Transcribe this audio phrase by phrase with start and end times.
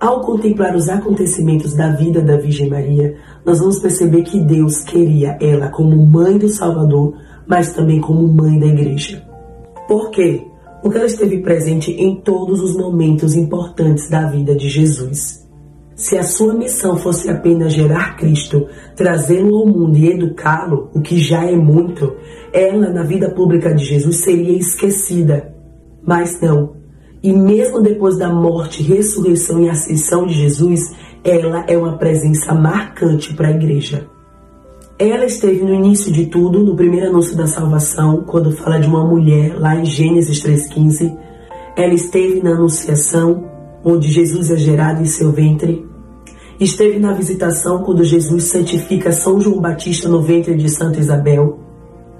[0.00, 5.36] Ao contemplar os acontecimentos da vida da Virgem Maria, nós vamos perceber que Deus queria
[5.38, 9.22] ela como mãe do Salvador, mas também como mãe da igreja.
[9.86, 10.42] Por quê?
[10.80, 15.46] Porque ela esteve presente em todos os momentos importantes da vida de Jesus.
[15.94, 21.18] Se a sua missão fosse apenas gerar Cristo, trazê-lo ao mundo e educá-lo, o que
[21.18, 22.16] já é muito,
[22.54, 25.54] ela, na vida pública de Jesus, seria esquecida.
[26.02, 26.79] Mas não,
[27.22, 33.34] e mesmo depois da morte, ressurreição e ascensão de Jesus, ela é uma presença marcante
[33.34, 34.06] para a igreja.
[34.98, 39.04] Ela esteve no início de tudo, no primeiro anúncio da salvação, quando fala de uma
[39.04, 41.14] mulher, lá em Gênesis 3,15.
[41.76, 43.44] Ela esteve na anunciação,
[43.84, 45.86] onde Jesus é gerado em seu ventre.
[46.58, 51.58] Esteve na visitação, quando Jesus santifica São João Batista no ventre de Santa Isabel.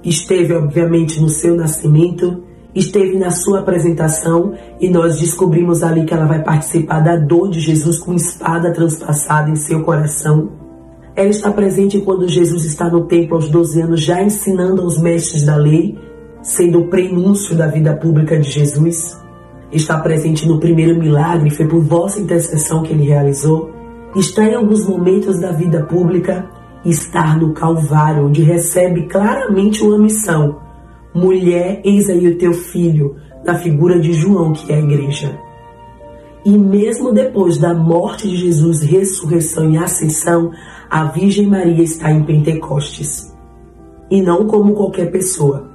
[0.03, 6.25] Esteve, obviamente, no seu nascimento esteve na sua apresentação e nós descobrimos ali que ela
[6.25, 10.49] vai participar da dor de Jesus com espada transpassada em seu coração.
[11.15, 15.43] Ela está presente quando Jesus está no templo aos 12 anos, já ensinando aos mestres
[15.43, 15.97] da lei,
[16.41, 19.19] sendo o prenúncio da vida pública de Jesus.
[19.71, 23.71] Está presente no primeiro milagre, foi por vossa intercessão que ele realizou.
[24.15, 26.49] Está em alguns momentos da vida pública,
[26.85, 30.70] estar no Calvário, onde recebe claramente uma missão
[31.13, 35.37] Mulher, eis aí o teu filho, na figura de João, que é a igreja.
[36.45, 40.51] E mesmo depois da morte de Jesus, ressurreição e ascensão,
[40.89, 43.35] a Virgem Maria está em Pentecostes.
[44.09, 45.69] E não como qualquer pessoa,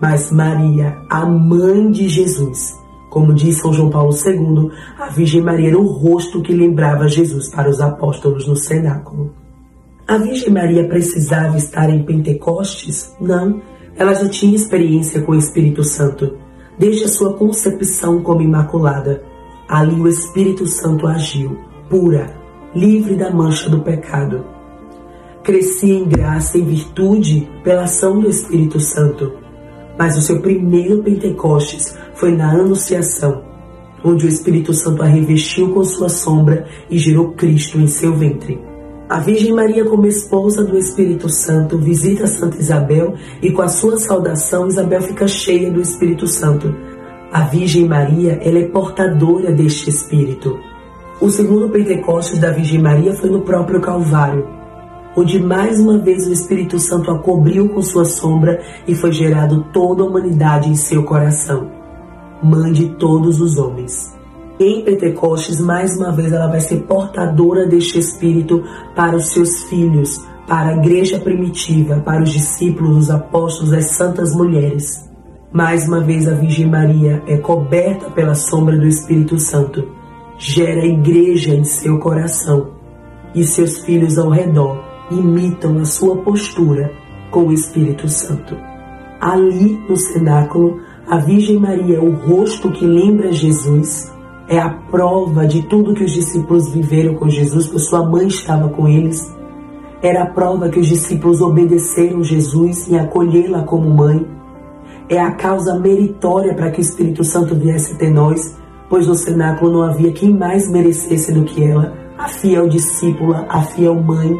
[0.00, 2.76] mas Maria, a mãe de Jesus.
[3.10, 7.50] Como diz São João Paulo II, a Virgem Maria era o rosto que lembrava Jesus
[7.54, 9.34] para os apóstolos no cenáculo.
[10.08, 13.14] A Virgem Maria precisava estar em Pentecostes?
[13.20, 13.60] Não
[13.96, 16.38] ela já tinha experiência com o Espírito Santo,
[16.78, 19.22] desde a sua concepção como imaculada.
[19.68, 22.34] Ali o Espírito Santo agiu, pura,
[22.74, 24.44] livre da mancha do pecado.
[25.42, 29.32] Crescia em graça e virtude pela ação do Espírito Santo.
[29.98, 33.42] Mas o seu primeiro Pentecostes foi na Anunciação,
[34.04, 38.71] onde o Espírito Santo a revestiu com sua sombra e gerou Cristo em seu ventre.
[39.12, 43.12] A Virgem Maria, como esposa do Espírito Santo, visita Santa Isabel
[43.42, 46.74] e, com a sua saudação, Isabel fica cheia do Espírito Santo.
[47.30, 50.58] A Virgem Maria, ela é portadora deste Espírito.
[51.20, 54.48] O segundo Pentecostes da Virgem Maria foi no próprio Calvário,
[55.14, 59.66] onde mais uma vez o Espírito Santo a cobriu com sua sombra e foi gerado
[59.74, 61.70] toda a humanidade em seu coração.
[62.42, 64.21] Mãe de todos os homens.
[64.60, 68.62] Em Pentecostes, mais uma vez, ela vai ser portadora deste Espírito
[68.94, 74.34] para os seus filhos, para a igreja primitiva, para os discípulos, os apóstolos, as santas
[74.34, 75.10] mulheres.
[75.50, 79.88] Mais uma vez, a Virgem Maria é coberta pela sombra do Espírito Santo,
[80.38, 82.70] gera igreja em seu coração
[83.34, 86.92] e seus filhos ao redor imitam a sua postura
[87.30, 88.56] com o Espírito Santo.
[89.20, 94.11] Ali no cenáculo, a Virgem Maria é o rosto que lembra Jesus
[94.48, 98.68] é a prova de tudo que os discípulos viveram com Jesus, pois sua mãe estava
[98.68, 99.34] com eles.
[100.02, 104.26] Era a prova que os discípulos obedeceram Jesus em acolhê-la como mãe.
[105.08, 108.58] É a causa meritória para que o Espírito Santo viesse até nós,
[108.88, 113.62] pois no cenáculo não havia quem mais merecesse do que ela, a fiel discípula, a
[113.62, 114.36] fiel mãe,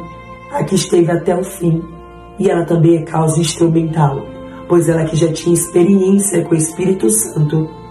[0.52, 1.82] a que esteve até o fim.
[2.38, 4.20] E ela também é causa instrumental,
[4.68, 7.81] pois ela que já tinha experiência com o Espírito Santo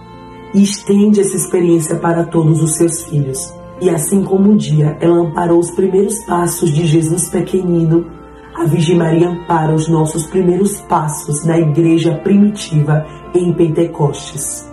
[0.54, 3.52] e estende essa experiência para todos os seus filhos.
[3.80, 8.06] E assim como um dia ela amparou os primeiros passos de Jesus pequenino,
[8.54, 13.04] a Virgem Maria ampara os nossos primeiros passos na igreja primitiva
[13.34, 14.70] em Pentecostes.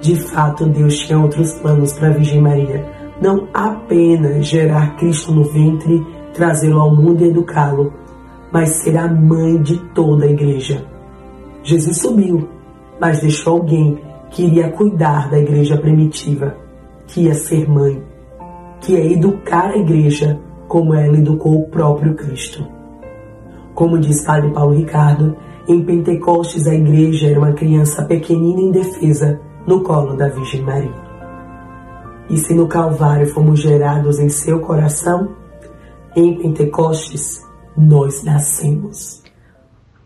[0.00, 2.84] De fato, Deus tinha outros planos para a Virgem Maria,
[3.20, 7.92] não apenas gerar Cristo no ventre, trazê-lo ao mundo e educá-lo,
[8.52, 10.86] mas ser a mãe de toda a igreja.
[11.62, 12.48] Jesus subiu,
[12.98, 13.98] mas deixou alguém
[14.30, 16.56] que iria cuidar da igreja primitiva,
[17.06, 18.02] que ia ser mãe,
[18.80, 22.66] que ia educar a igreja como ela educou o próprio Cristo.
[23.74, 25.36] Como diz Padre Paulo Ricardo,
[25.66, 31.08] em Pentecostes a igreja era uma criança pequenina e indefesa no colo da Virgem Maria.
[32.30, 35.30] E se no Calvário fomos gerados em seu coração,
[36.16, 37.42] em Pentecostes
[37.76, 39.22] nós nascemos.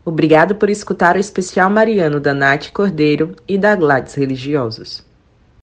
[0.05, 5.12] Obrigado por escutar o especial mariano da Nath Cordeiro e da Gladys Religiosos.